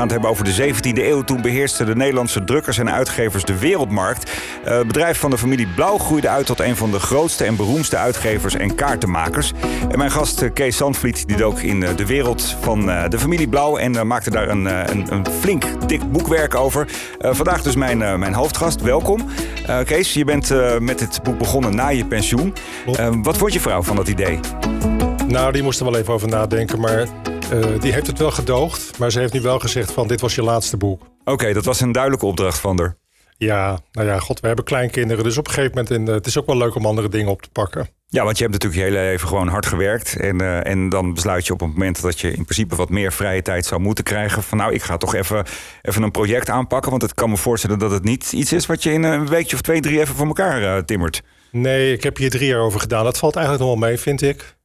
[0.00, 1.22] Gaan het hebben over de 17e eeuw.
[1.22, 4.30] Toen beheersten de Nederlandse drukkers en uitgevers de wereldmarkt.
[4.64, 7.56] Eh, het bedrijf van de familie Blauw groeide uit tot een van de grootste en
[7.56, 9.52] beroemdste uitgevers en kaartenmakers.
[9.90, 13.48] En mijn gast eh, Kees Zandvliet die dook in eh, de wereld van de familie
[13.48, 16.86] Blauw en maakte daar een, een, een, flink dik boekwerk over.
[17.20, 18.80] vandaag dus mijn, mijn hoofdgast.
[18.80, 19.28] Welkom.
[19.84, 22.54] Kees, je bent met het boek begonnen na je pensioen.
[23.22, 24.40] wat vond je vrouw van dat idee?
[25.26, 27.06] Nou, die moest er wel even over nadenken, maar
[27.52, 30.34] uh, die heeft het wel gedoogd, maar ze heeft nu wel gezegd van dit was
[30.34, 31.02] je laatste boek.
[31.24, 32.96] Oké, dat was een duidelijke opdracht van haar.
[33.36, 36.26] Ja, nou ja, god, we hebben kleinkinderen, dus op een gegeven moment, in, uh, het
[36.26, 37.88] is ook wel leuk om andere dingen op te pakken.
[38.06, 40.16] Ja, want je hebt natuurlijk je hele leven gewoon hard gewerkt.
[40.16, 43.12] En, uh, en dan besluit je op het moment dat je in principe wat meer
[43.12, 44.42] vrije tijd zou moeten krijgen.
[44.42, 45.44] Van nou, ik ga toch even,
[45.82, 46.90] even een project aanpakken.
[46.90, 49.56] Want het kan me voorstellen dat het niet iets is wat je in een weekje
[49.56, 51.22] of twee, drie even voor elkaar timmert.
[51.50, 53.04] Nee, ik heb hier drie jaar over gedaan.
[53.04, 54.58] Dat valt eigenlijk nog wel mee, vind ik.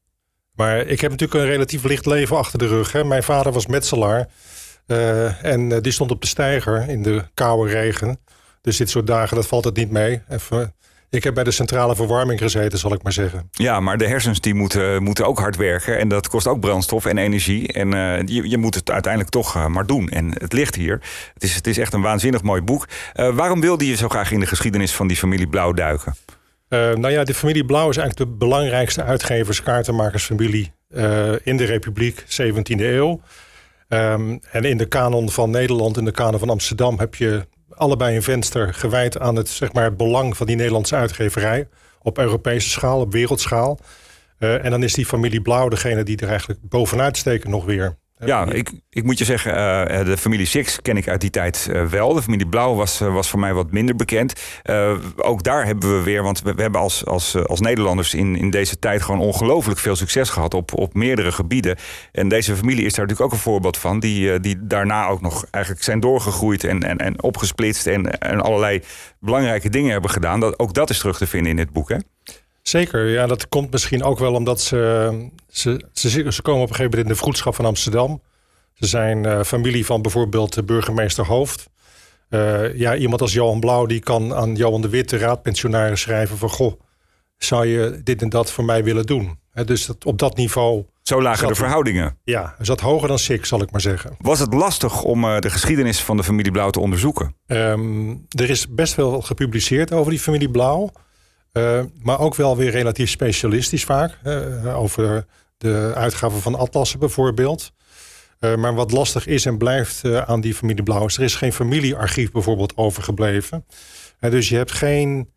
[0.56, 2.92] Maar ik heb natuurlijk een relatief licht leven achter de rug.
[2.92, 3.04] Hè.
[3.04, 4.28] Mijn vader was metselaar.
[4.88, 8.20] Uh, en uh, die stond op de steiger in de koude regen.
[8.62, 10.22] Dus dit soort dagen, dat valt het niet mee.
[10.30, 10.74] Even,
[11.10, 13.50] ik heb bij de centrale verwarming gezeten, zal ik maar zeggen.
[13.52, 16.00] Ja, maar de hersens die moeten, moeten ook hard werken.
[16.00, 17.74] En dat kost ook brandstof en energie.
[17.74, 20.10] En uh, je, je moet het uiteindelijk toch maar doen.
[20.10, 21.02] En het ligt hier.
[21.34, 22.88] Het is, het is echt een waanzinnig mooi boek.
[23.14, 26.16] waarom wilde je zo graag in de geschiedenis van die familie Blauw duiken?
[26.70, 31.64] Uh, nou ja, de familie Blauw is eigenlijk de belangrijkste uitgevers, kaartenmakersfamilie uh, in de
[31.64, 33.22] Republiek, 17e eeuw.
[33.90, 38.16] Um, en in de kanon van Nederland, in de kanon van Amsterdam, heb je allebei
[38.16, 41.68] een venster gewijd aan het, zeg maar, belang van die Nederlandse uitgeverij.
[42.02, 43.80] Op Europese schaal, op wereldschaal.
[44.40, 47.98] Uh, en dan is die familie Blauw degene die er eigenlijk bovenuit steken nog weer.
[48.20, 51.68] Ja, ik, ik moet je zeggen, uh, de familie Six ken ik uit die tijd
[51.70, 52.14] uh, wel.
[52.14, 54.34] De familie Blauw was, uh, was voor mij wat minder bekend.
[55.16, 58.50] ook daar hebben we weer, want we, we, hebben als, als, als Nederlanders in, in
[58.50, 61.78] deze tijd gewoon ongelooflijk veel succes gehad op, op meerdere gebieden.
[62.12, 65.46] En deze familie is daar natuurlijk ook een voorbeeld van, die, die daarna ook nog
[65.52, 68.82] eigenlijk zijn doorgegroeid en, en, en opgesplitst en, en allerlei
[69.20, 70.40] belangrijke dingen hebben gedaan.
[70.40, 71.98] Dat, ook dat is terug te vinden in dit boek, hè?
[72.68, 76.76] Zeker, ja, dat komt misschien ook wel omdat ze, ze, ze, ze komen op een
[76.76, 78.22] gegeven moment in de vroedschap van Amsterdam.
[78.74, 81.70] Ze zijn uh, familie van bijvoorbeeld de burgemeester Hoofd.
[82.30, 86.50] Uh, ja, iemand als Johan Blauw die kan aan Johan de Witte, raadpensionaris, schrijven van...
[86.50, 86.82] goh,
[87.38, 89.40] zou je dit en dat voor mij willen doen?
[89.52, 90.86] He, dus dat, op dat niveau...
[91.02, 92.18] Zo lagen de verhoudingen.
[92.24, 94.16] Ja, is dat hoger dan Six, zal ik maar zeggen.
[94.18, 97.36] Was het lastig om uh, de geschiedenis van de familie Blauw te onderzoeken?
[97.48, 100.92] Um, er is best veel gepubliceerd over die familie Blauw.
[101.58, 104.18] Uh, maar ook wel weer relatief specialistisch vaak.
[104.76, 105.26] Over
[105.58, 107.72] de uitgaven van atlassen bijvoorbeeld.
[108.40, 111.06] Uh, maar wat lastig is en blijft aan die familie Blauw...
[111.06, 113.66] is er is geen familiearchief bijvoorbeeld overgebleven.
[114.20, 115.30] dus je hebt geen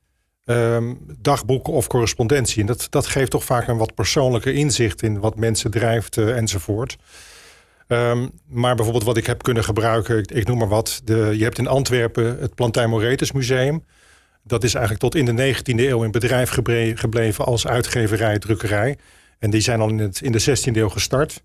[0.44, 2.60] um, dagboeken of correspondentie.
[2.60, 5.02] En dat, dat geeft toch vaak een wat persoonlijke inzicht...
[5.02, 6.96] in wat mensen drijft enzovoort.
[7.88, 10.18] Um, maar bijvoorbeeld wat ik heb kunnen gebruiken...
[10.18, 11.00] ik, ik noem maar wat.
[11.04, 13.84] De, je hebt in Antwerpen het Plantijn Moretus Museum...
[14.48, 16.50] Dat is eigenlijk tot in de 19e eeuw in bedrijf
[16.94, 18.96] gebleven als uitgeverij, drukkerij.
[19.38, 21.42] En die zijn al in, het, in de 16e eeuw gestart.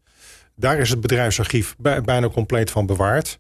[0.56, 3.40] Daar is het bedrijfsarchief bijna compleet van bewaard.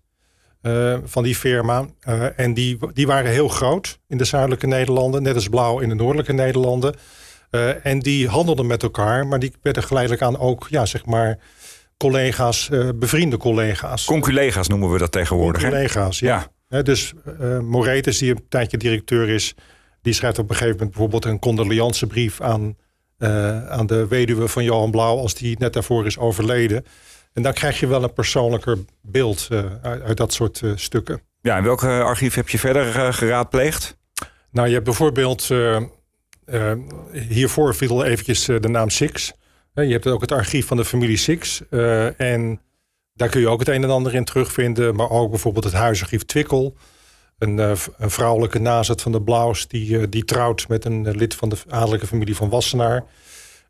[0.61, 1.85] Uh, van die firma.
[2.07, 5.89] Uh, en die, die waren heel groot in de zuidelijke Nederlanden, net als blauw in
[5.89, 6.95] de noordelijke Nederlanden.
[7.51, 11.39] Uh, en die handelden met elkaar, maar die werden geleidelijk aan ook, ja, zeg maar,
[11.97, 14.05] collega's, bevriende collega's.
[14.05, 15.61] Conculega's noemen we dat tegenwoordig.
[15.61, 16.35] Conculega's, ja.
[16.35, 19.55] ja dus uh, Moretus, die een tijdje directeur is,
[20.01, 22.75] die schrijft op een gegeven moment bijvoorbeeld een condoleancebrief aan,
[23.19, 26.85] uh, aan de weduwe van Johan Blauw als die net daarvoor is overleden.
[27.33, 31.21] En dan krijg je wel een persoonlijker beeld uh, uit, uit, dat soort stukken.
[31.41, 33.97] Ja, en welke archief heb je verder geraadpleegd?
[34.51, 35.49] Nou, je hebt bijvoorbeeld,
[37.29, 39.33] hiervoor viel eventjes de naam Six.
[39.73, 41.61] je hebt ook het archief van de familie Six.
[42.17, 42.61] en
[43.13, 44.95] daar kun je ook het een en ander in terugvinden.
[44.95, 46.75] Maar ook bijvoorbeeld het huisarchief Twikkel.
[47.37, 49.67] Een, uh, een vrouwelijke nazet van de Blauws.
[49.67, 53.03] Die, uh, die trouwt met een uh, lid van de adellijke familie van Wassenaar.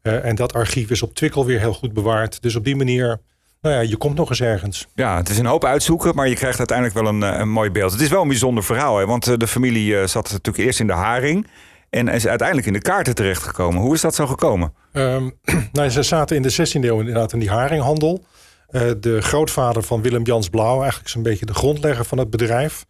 [0.02, 2.42] en dat archief is op Twikkel weer heel goed bewaard.
[2.42, 3.22] Dus op die manier,
[3.62, 4.88] nou ja, je komt nog eens ergens.
[4.96, 7.92] Ja, het is een hoop uitzoeken, maar je krijgt uiteindelijk wel een, een mooi beeld.
[7.92, 9.06] Het is wel een bijzonder verhaal, hè?
[9.06, 11.48] want de familie zat natuurlijk eerst in de haring.
[11.90, 13.82] En is uiteindelijk in de kaarten terechtgekomen.
[13.82, 14.74] Hoe is dat zo gekomen?
[14.94, 15.34] Um,
[15.72, 18.26] nou, ze zaten in de 16e eeuw inderdaad in die haringhandel.
[18.74, 22.86] Uh, de grootvader van Willem Jans Blauw, eigenlijk zo'n beetje de grondlegger van het bedrijf.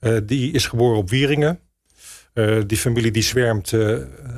[0.00, 1.60] Uh, die is geboren op Wieringen.
[2.34, 3.72] Uh, die familie die zwermt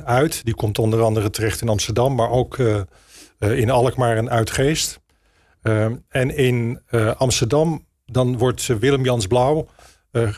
[0.05, 0.45] uit.
[0.45, 2.57] Die komt onder andere terecht in Amsterdam, maar ook
[3.39, 4.99] in Alkmaar en Uitgeest.
[6.09, 6.81] en in
[7.17, 9.67] Amsterdam dan wordt Willem Jans Blauw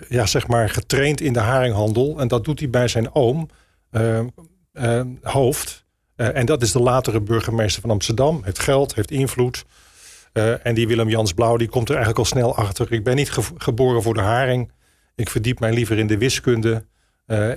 [0.09, 2.19] ja, zeg maar getraind in de haringhandel.
[2.19, 3.49] En dat doet hij bij zijn oom,
[5.21, 5.85] Hoofd.
[6.15, 8.41] en dat is de latere burgemeester van Amsterdam.
[8.43, 9.65] Heeft geld, heeft invloed.
[10.37, 12.91] En die Willem Jans Blauw die komt er eigenlijk al snel achter.
[12.91, 14.71] Ik ben niet geboren voor de haring.
[15.15, 16.85] Ik verdiep mij liever in de wiskunde.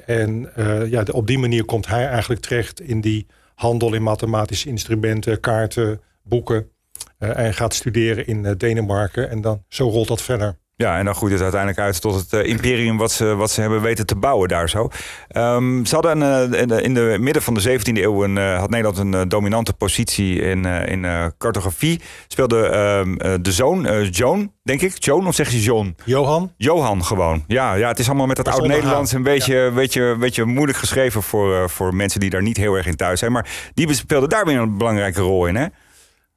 [0.07, 0.53] en
[0.91, 6.01] ja, op die manier komt hij eigenlijk terecht in die handel in mathematische instrumenten, kaarten,
[6.23, 6.71] boeken.
[7.19, 9.31] en gaat studeren in Denemarken.
[9.31, 10.59] En dan zo rolt dat verder.
[10.81, 13.61] Ja, en dan groeit het uiteindelijk uit tot het uh, imperium wat ze, wat ze
[13.61, 14.89] hebben weten te bouwen daar zo.
[15.37, 18.59] Um, ze hadden uh, in, de, in de midden van de 17e eeuw een, uh,
[18.59, 22.01] had Nederland een dominante positie in, in cartografie.
[22.29, 25.05] Speelde ehm, de zoon, Joan, denk ik.
[25.05, 25.97] Joan of zeg je John?
[26.05, 26.53] Johan.
[26.57, 27.45] Johan gewoon.
[27.47, 29.71] Ja, ja het is allemaal met dat oud-Nederlands een beetje, ja.
[29.71, 33.33] beetje, beetje moeilijk geschreven voor, voor mensen die daar niet heel erg in thuis zijn.
[33.33, 35.67] Maar die speelde daar weer een belangrijke rol in, hè?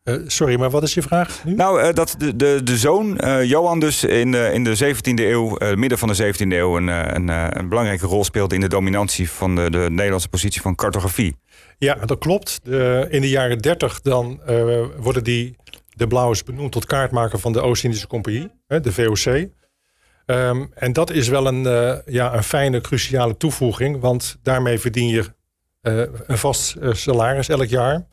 [0.03, 1.55] Uh, sorry, maar wat is je vraag nu?
[1.55, 5.01] Nou, uh, dat de, de, de zoon, uh, Johan dus, in de, in de 17e
[5.15, 6.77] eeuw, midden van de 17e eeuw...
[6.77, 7.27] Een, een,
[7.57, 11.35] een, belangrijke rol speelde in de dominantie van de, de Nederlandse positie van cartografie.
[11.77, 12.59] Ja, dat klopt.
[12.63, 14.41] De, in de jaren 30 dan
[14.97, 15.55] worden die,
[15.89, 19.25] de Blauwers benoemd tot kaartmaker van de Oost-Indische Compagnie, de VOC.
[19.25, 19.51] Um,
[20.25, 21.63] ehm, en dat is wel een,
[22.05, 25.23] ja, een fijne, cruciale toevoeging, want daarmee verdien je
[26.27, 28.11] een vast salaris elk jaar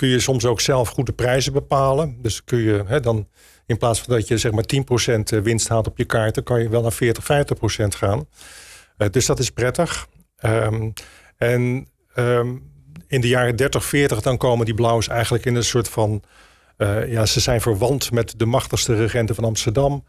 [0.00, 2.16] kun je soms ook zelf goede prijzen bepalen.
[2.22, 3.28] Dus kun je hè, dan
[3.66, 6.62] in plaats van dat je zeg maar 10% eh, winst haalt op je kaarten, kan
[6.62, 8.26] je wel naar 40, 50% gaan.
[8.98, 10.06] Uh, dus dat is prettig.
[10.44, 10.92] Um,
[11.36, 12.70] en um,
[13.08, 16.22] in de jaren 30, 40 dan komen die blauws eigenlijk in een soort van...
[16.78, 20.04] Uh, ja, ze zijn verwant met de machtigste regenten van Amsterdam.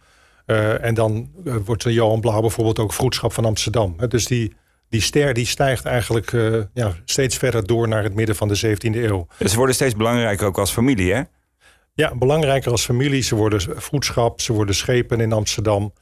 [0.81, 1.31] En dan
[1.65, 3.95] wordt Johan Blauw bijvoorbeeld ook vroedschap van Amsterdam.
[4.07, 4.55] Dus die
[4.91, 8.77] die ster die stijgt eigenlijk uh, ja, steeds verder door naar het midden van de
[8.77, 9.27] 17e eeuw.
[9.47, 11.21] Ze worden steeds belangrijker ook als familie, hè?
[11.93, 13.21] Ja, belangrijker als familie.
[13.21, 15.93] Ze worden vroedschap, ze worden schepen in Amsterdam.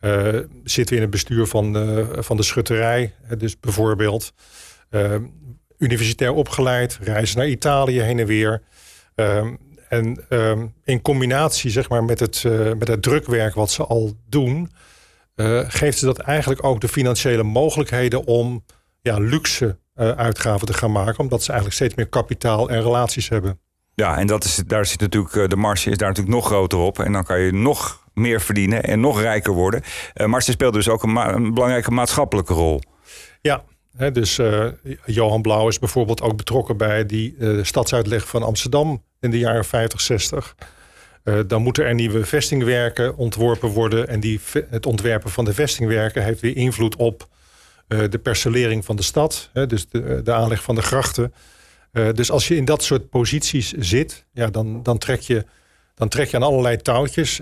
[0.00, 4.32] Uh, zitten in het bestuur van, uh, van de schutterij, dus bijvoorbeeld.
[5.78, 8.62] universitair opgeleid, reizen naar Italië heen en weer.
[9.88, 10.24] en
[10.84, 12.44] in combinatie zeg maar, met, het,
[12.78, 14.70] met het drukwerk wat ze al doen
[15.40, 18.64] uh, geeft ze dat eigenlijk ook de financiële mogelijkheden om
[19.00, 21.18] ja, luxe uh, uitgaven te gaan maken.
[21.18, 23.60] Omdat ze eigenlijk steeds meer kapitaal en relaties hebben.
[23.94, 26.78] Ja, en dat is, daar zit natuurlijk, eh, de marge is daar natuurlijk nog groter
[26.78, 26.98] op.
[26.98, 29.82] En dan kan je nog meer verdienen en nog rijker worden.
[30.14, 32.80] Uh, maar ze speelt dus ook een, een belangrijke maatschappelijke rol.
[33.40, 33.64] Ja,
[33.96, 34.66] hè, dus uh,
[35.04, 39.64] Johan Blauw is bijvoorbeeld ook betrokken bij die uh, stadsuitleg van Amsterdam in de jaren
[39.64, 40.54] 50, 60.
[41.24, 44.08] Uh, dan moeten er nieuwe vestingwerken ontworpen worden.
[44.08, 47.28] En die, het ontwerpen van de vestingwerken heeft weer invloed op
[47.88, 49.50] uh, de percelering van de stad.
[49.52, 51.34] Dus de, de, aanleg van de grachten.
[52.14, 55.44] Dus als je in dat soort posities zit, ja, dan, dan, trek, je,
[55.94, 57.40] dan trek je aan allerlei touwtjes.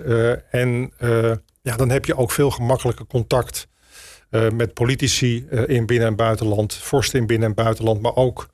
[0.51, 0.91] en
[1.61, 3.67] ja, dan heb je ook veel gemakkelijker contact
[4.53, 6.73] met politici in binnen- en buitenland.
[6.73, 8.49] Vorsten in binnen- en buitenland, maar ook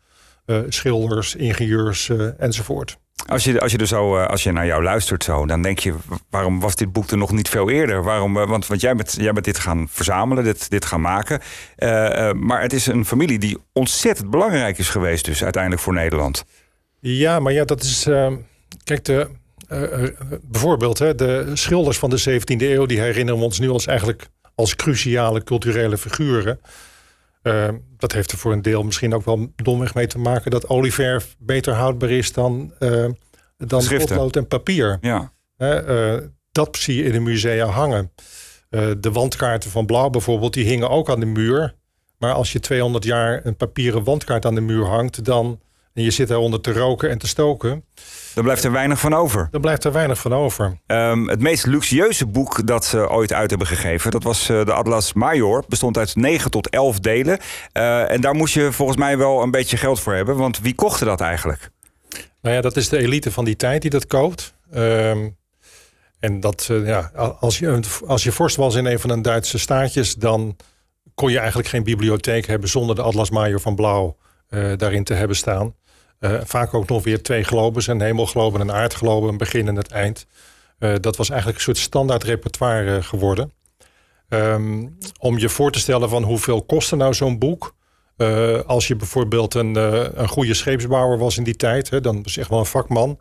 [0.70, 2.98] schilders, ingenieurs enzovoort.
[3.26, 5.80] Als je, als je er zo, eh, als je naar jou luistert zo, dan denk
[5.80, 5.94] je,
[6.30, 8.04] waarom was dit boek er nog niet veel eerder?
[8.04, 11.40] Waarom, eh, want want jij, bent, jij bent dit gaan verzamelen, dit, dit gaan maken.
[11.78, 16.46] Uh, maar het is een familie die ontzettend belangrijk is geweest, dus uiteindelijk voor Nederland.
[17.00, 18.08] Ja, maar ja, dat is.
[18.08, 18.32] Uh,
[18.84, 19.28] kijk,
[20.42, 24.28] bijvoorbeeld hè, de schilders van de 17e eeuw, die herinneren we ons nu als eigenlijk
[24.56, 26.60] als cruciale culturele figuren.
[27.48, 30.70] Uh, dat heeft er voor een deel misschien ook wel domweg mee te maken dat
[30.70, 33.06] olieverf beter houdbaar is dan, uh,
[33.58, 34.98] dan potlood en papier.
[35.02, 35.32] Ja.
[35.58, 36.18] Uh,
[36.52, 38.12] dat zie je in de musea hangen.
[39.00, 41.76] de wandkaarten van Blauw bijvoorbeeld, die hingen ook aan de muur.
[42.18, 45.60] Maar als je 200 jaar een papieren wandkaart aan de muur hangt, dan
[45.96, 47.84] en je zit daaronder te roken en te stoken.
[48.34, 49.48] Dan blijft er weinig van over.
[49.52, 50.80] Dan blijft er weinig van over.
[50.88, 54.74] Um, het meest luxueuze boek dat ze ooit uit hebben gegeven, dat was uh, de
[54.74, 55.64] Atlas Major.
[55.68, 57.40] Bestond uit 9 tot 11 delen.
[57.74, 60.38] Uh, en daar moest je volgens mij wel een beetje geld voor hebben.
[60.38, 61.70] Want wie kocht dat eigenlijk?
[62.42, 64.54] Nou ja, dat is de elite van die tijd die dat koopt.
[64.76, 65.38] Um,
[66.20, 69.60] en dat, uh, ja, als je, als je vorst was in een van de Duitse
[69.60, 70.56] staatjes, dan
[71.14, 74.18] kon je eigenlijk geen bibliotheek hebben zonder de Atlas Major van Blauw
[74.78, 75.76] daarin te hebben staan.
[76.26, 79.76] Uh, vaak ook nog weer twee globes, een hemelglobe en een aardglobe, een begin en
[79.76, 80.26] het eind.
[80.80, 83.52] Uh, dat was eigenlijk een soort standaard repertoire uh, geworden.
[84.30, 87.76] Um, om je voor te stellen van hoeveel kostte nou zo'n boek.
[88.66, 89.76] als je bijvoorbeeld een,
[90.22, 93.20] een goede scheepsbouwer was in die tijd, hè, dan was je echt wel een vakman.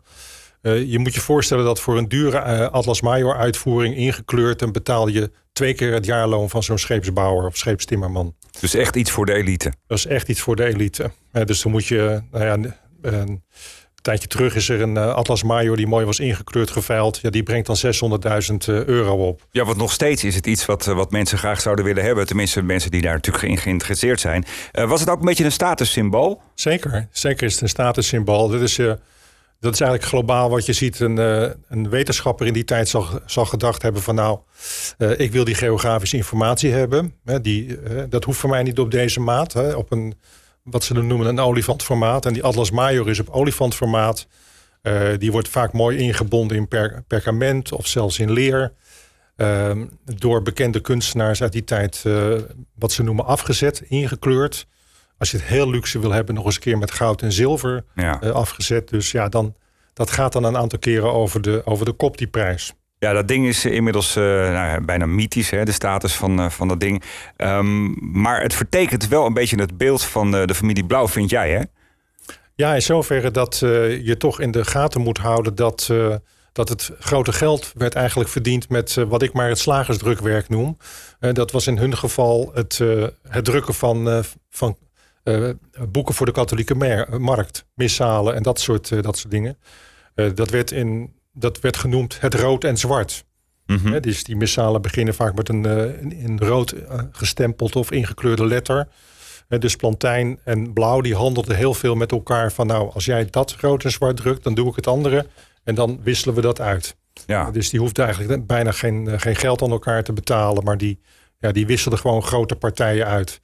[0.61, 4.59] je moet je voorstellen dat voor een dure Atlas Major uitvoering ingekleurd...
[4.59, 8.35] dan betaalde je twee keer het jaarloon van zo'n scheepsbouwer of scheepstimmerman.
[8.59, 9.73] Dus echt iets voor de elite?
[9.87, 11.11] Dat is echt iets voor de elite.
[11.31, 12.75] dus dan moet je, nou ja,
[14.01, 17.19] tijdje terug is er een Atlas Major die mooi was ingekleurd geveild.
[17.21, 18.19] Ja, die brengt dan
[18.51, 19.47] 600.000 euro op.
[19.51, 22.27] Ja, want nog steeds is het iets wat, wat mensen graag zouden willen hebben.
[22.27, 24.45] Tenminste, mensen die daar natuurlijk in geïnteresseerd zijn.
[24.71, 26.41] was het ook een beetje een statussymbool?
[26.55, 28.47] Zeker, zeker is het een statussymbool.
[28.47, 28.79] Dit is
[29.65, 30.99] dat is eigenlijk globaal wat je ziet.
[30.99, 34.39] Een, uh, een wetenschapper in die tijd zal, zal gedacht hebben van nou,
[34.97, 37.13] uh, ik wil die geografische informatie hebben.
[37.23, 39.53] Hè, die, uh, dat hoeft voor mij niet op deze maat.
[39.53, 40.13] Hè, op een,
[40.65, 42.25] wat ze dan noemen een olifantformaat.
[42.25, 44.27] En die Atlas Major is op olifantformaat.
[45.17, 48.73] die wordt vaak mooi ingebonden in per, perkament of zelfs in leer.
[49.35, 52.03] Ehm, door bekende kunstenaars uit die tijd
[52.75, 54.67] wat ze noemen afgezet, ingekleurd.
[55.17, 57.85] Als je het heel luxe wil hebben, nog eens een keer met goud en zilver
[57.95, 58.23] ja.
[58.23, 58.89] uh, afgezet.
[58.89, 59.55] Dus ja, dan,
[59.93, 62.73] dat gaat dan een aantal keren over de, over de kop, die prijs.
[63.05, 66.67] Ja, dat ding is inmiddels uh, nou, bijna mythisch, hè, de status van, uh, van
[66.67, 67.03] dat ding.
[67.37, 71.51] Um, maar het vertekent wel een beetje het beeld van de familie Blauw, vind jij,
[71.51, 71.61] hè?
[72.55, 73.57] Ja, in zoverre dat
[74.03, 75.93] je toch in de gaten moet houden dat,
[76.51, 80.77] dat het grote geld werd eigenlijk verdiend met wat ik maar het slagersdrukwerk noem.
[81.19, 82.81] dat was in hun geval het,
[83.27, 84.77] het drukken van, van
[85.89, 89.57] boeken voor de katholieke markt, missalen en dat soort, dat soort dingen.
[90.33, 93.25] Dat, werd in, dat werd genoemd het rood en zwart.
[93.65, 94.01] Mm -hmm.
[94.01, 95.65] dus die missalen beginnen vaak met een
[96.11, 96.75] in rood
[97.11, 98.87] gestempeld of ingekleurde letter.
[99.47, 103.55] dus plantijn en blauw die handelden heel veel met elkaar van nou, als jij dat
[103.59, 105.27] rood en zwart drukt, dan doe ik het andere
[105.63, 106.95] en dan wisselen we dat uit.
[107.25, 107.51] Ja.
[107.51, 110.99] Dus die hoefde eigenlijk bijna geen, geen geld aan elkaar te betalen, maar die,
[111.39, 113.41] ja, die wisselden gewoon grote partijen uit.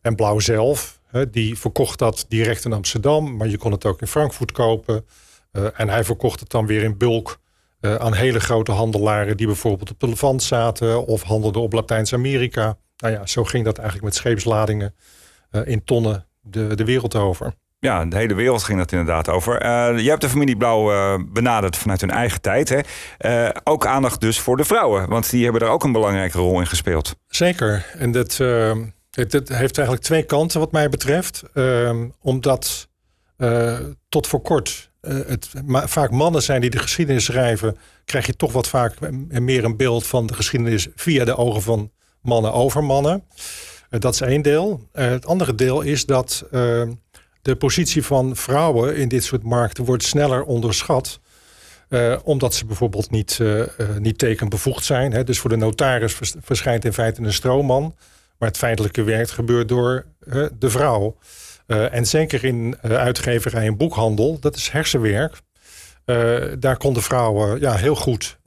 [0.00, 1.00] En blauw zelf,
[1.30, 5.04] die verkocht dat direct in Amsterdam, maar je kon het ook in Frankfurt kopen.
[5.52, 7.38] Uh, en hij verkocht het dan weer in bulk
[7.80, 12.76] uh, aan hele grote handelaren die bijvoorbeeld op de Levant zaten of handelden op Latijns-Amerika.
[12.96, 14.94] Nou ja, zo ging dat eigenlijk met scheepsladingen
[15.52, 17.52] uh, in tonnen de, de wereld over.
[17.78, 19.62] Ja, de hele wereld ging dat inderdaad over.
[20.00, 22.68] je hebt de familie Blauw benaderd vanuit hun eigen tijd.
[23.18, 23.48] Hè?
[23.64, 26.66] ook aandacht dus voor de vrouwen, want die hebben er ook een belangrijke rol in
[26.66, 27.16] gespeeld.
[27.26, 27.86] Zeker.
[27.98, 28.38] En dat
[29.10, 31.42] het, het, heeft eigenlijk twee kanten wat mij betreft.
[31.54, 32.88] Uh, omdat
[33.38, 33.78] uh,
[34.08, 38.36] tot voor kort uh, het ma vaak mannen zijn die de geschiedenis schrijven, krijg je
[38.36, 41.90] toch wat vaak meer een beeld van de geschiedenis via de ogen van
[42.22, 43.24] mannen over mannen.
[43.90, 44.88] Uh, dat is één deel.
[44.92, 46.44] het andere deel is dat
[47.42, 51.20] de positie van vrouwen in dit soort markten wordt sneller onderschat.
[52.22, 53.40] Omdat ze bijvoorbeeld niet,
[53.98, 55.12] niet tekenbevoegd zijn.
[55.12, 55.24] Hè.
[55.24, 57.94] Dus voor de notaris verschijnt in feite een stroomman.
[58.38, 60.04] Maar het feitelijke werk gebeurt door
[60.58, 61.16] de vrouw.
[61.70, 65.40] Uh, en zeker in uh, uitgeverij en boekhandel, dat is hersenwerk.
[66.58, 68.38] daar konden vrouwen ja, heel goed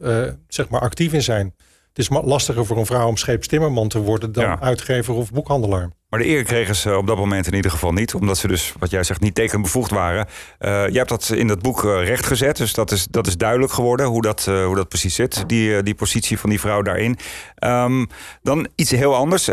[0.48, 1.54] zeg maar actief in zijn.
[1.88, 4.60] Het is lastiger voor een vrouw om scheepstimmerman te worden dan ja.
[4.60, 5.90] uitgever of boekhandelaar.
[6.14, 8.14] Maar de eer kregen ze op dat moment in ieder geval niet.
[8.14, 10.26] Omdat ze dus, wat jij zegt, niet tekenbevoegd waren.
[10.60, 12.58] Uh, jij hebt dat in dat boek uh, rechtgezet.
[12.58, 15.44] Dus dat is, dat is duidelijk geworden hoe dat, uh, hoe dat precies zit.
[15.48, 17.18] Die, die positie van die vrouw daarin.
[17.60, 18.08] Um,
[18.42, 19.50] dan iets heel anders.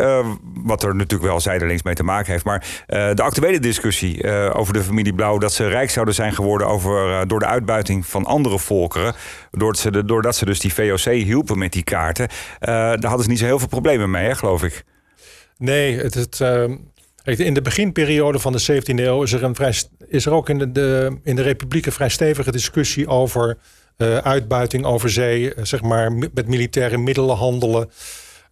[0.54, 2.44] wat er natuurlijk wel zijdelings mee te maken heeft.
[2.44, 5.38] Maar de actuele discussie over de familie Blauw.
[5.38, 9.14] Dat ze rijk zouden zijn geworden over, door de uitbuiting van andere volkeren.
[9.50, 12.28] Doordat ze, doordat ze dus die VOC hielpen met die kaarten.
[12.58, 14.84] daar hadden ze niet zo heel veel problemen mee, geloof ik.
[15.60, 16.64] Nee, het, het, uh,
[17.24, 19.74] in de beginperiode van de 17e eeuw is er, een vrij,
[20.06, 23.58] is er ook in de, in de Republiek een vrij stevige discussie over
[23.96, 27.90] uh, uitbuiting over zee, uh, zeg maar met militaire middelen handelen.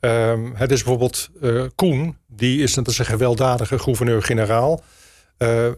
[0.01, 4.83] Um, het is bijvoorbeeld uh, Koen, die is, dat is een gewelddadige gouverneur-generaal.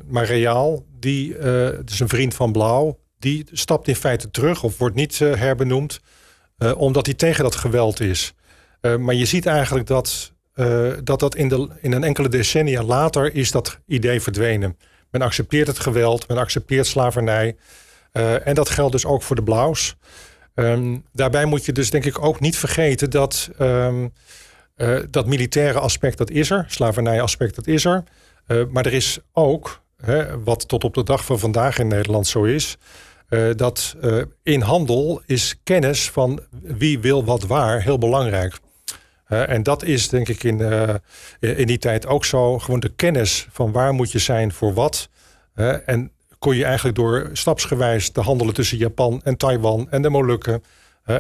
[0.08, 1.38] maar Reaal, die
[1.87, 6.00] is een vriend van Blauw, die stapt in feite terug of wordt niet herbenoemd,
[6.76, 8.32] omdat hij tegen dat geweld is.
[8.99, 13.35] maar je ziet eigenlijk dat uh, dat dat in, de, in een enkele decennia later
[13.35, 14.76] is dat idee verdwenen.
[15.11, 17.57] Men accepteert het geweld, men accepteert slavernij.
[18.12, 19.97] Uh, en dat geldt dus ook voor de blauws.
[20.55, 24.12] Um, daarbij moet je dus denk ik ook niet vergeten dat um,
[24.76, 28.05] uh, dat militaire aspect dat is er, slavernij aspect dat is er.
[28.71, 32.43] maar er is ook, hè, wat tot op de dag van vandaag in Nederland zo
[32.43, 32.76] is,
[33.57, 33.97] dat
[34.43, 38.59] in handel is kennis van wie wil wat waar heel belangrijk.
[39.30, 40.94] En dat is denk ik in, uh,
[41.40, 42.58] in die tijd ook zo.
[42.58, 45.08] Gewoon de kennis van waar moet je zijn voor wat.
[45.84, 50.62] En kon je eigenlijk door stapsgewijs te handelen tussen Japan en Taiwan en de Molukken.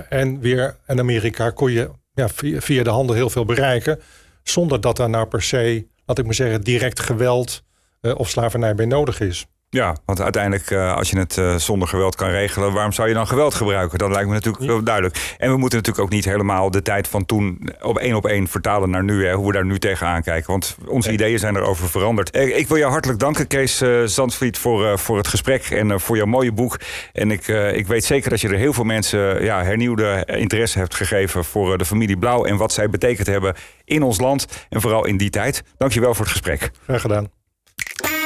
[0.08, 4.00] en weer en Amerika kon je ja, via, via, de handel heel veel bereiken.
[4.42, 7.62] Zonder dat daar nou per se, laat ik maar zeggen, direct geweld
[8.00, 9.46] of slavernij bij nodig is.
[9.72, 13.14] Ja, want uiteindelijk, uh, als je het uh, zonder geweld kan regelen, waarom zou je
[13.14, 13.98] dan geweld gebruiken?
[13.98, 15.34] Dat lijkt me natuurlijk wel duidelijk.
[15.38, 18.48] En we moeten natuurlijk ook niet helemaal de tijd van toen op één op één
[18.48, 20.50] vertalen naar nu, hè, hoe we daar nu tegenaan kijken.
[20.50, 22.36] Want onze ideeën zijn erover veranderd.
[22.36, 26.26] Uh, ik wil jou hartelijk danken, Kees Zandvliet, voor, voor het gesprek en voor jouw
[26.26, 26.80] mooie boek.
[27.12, 30.94] En ik, ik weet zeker dat je er heel veel mensen ja, hernieuwde interesse hebt
[30.94, 35.06] gegeven voor de familie Blauw en wat zij betekend hebben in ons land en vooral
[35.06, 35.62] in die tijd.
[35.76, 36.70] Dankjewel voor het gesprek.
[36.84, 37.30] Graag gedaan.